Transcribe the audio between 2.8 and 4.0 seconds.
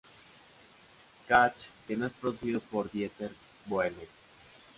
Dieter Bohlen.